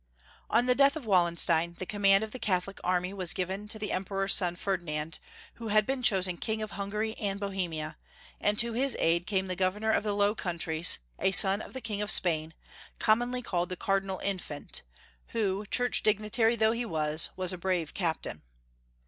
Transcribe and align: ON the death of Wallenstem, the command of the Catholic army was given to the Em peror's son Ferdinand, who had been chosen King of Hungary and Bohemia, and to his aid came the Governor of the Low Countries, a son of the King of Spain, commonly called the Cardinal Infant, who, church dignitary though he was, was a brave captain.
ON 0.49 0.65
the 0.65 0.73
death 0.73 0.95
of 0.95 1.05
Wallenstem, 1.05 1.75
the 1.77 1.85
command 1.85 2.23
of 2.23 2.31
the 2.31 2.39
Catholic 2.39 2.79
army 2.83 3.13
was 3.13 3.35
given 3.35 3.67
to 3.67 3.77
the 3.77 3.91
Em 3.91 4.03
peror's 4.03 4.33
son 4.33 4.55
Ferdinand, 4.55 5.19
who 5.57 5.67
had 5.67 5.85
been 5.85 6.01
chosen 6.01 6.37
King 6.37 6.63
of 6.63 6.71
Hungary 6.71 7.13
and 7.19 7.39
Bohemia, 7.39 7.97
and 8.39 8.57
to 8.57 8.73
his 8.73 8.95
aid 8.97 9.27
came 9.27 9.45
the 9.45 9.55
Governor 9.55 9.91
of 9.91 10.03
the 10.03 10.15
Low 10.15 10.33
Countries, 10.33 10.97
a 11.19 11.31
son 11.31 11.61
of 11.61 11.73
the 11.73 11.81
King 11.81 12.01
of 12.01 12.09
Spain, 12.09 12.55
commonly 12.97 13.43
called 13.43 13.69
the 13.69 13.77
Cardinal 13.77 14.17
Infant, 14.23 14.81
who, 15.33 15.67
church 15.67 16.01
dignitary 16.01 16.55
though 16.55 16.71
he 16.71 16.83
was, 16.83 17.29
was 17.35 17.53
a 17.53 17.57
brave 17.59 17.93
captain. 17.93 18.41